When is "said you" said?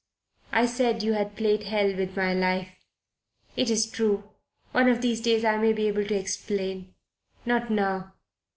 0.65-1.13